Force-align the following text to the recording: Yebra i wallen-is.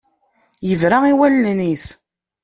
Yebra 0.67 0.97
i 1.11 1.13
wallen-is. 1.17 1.85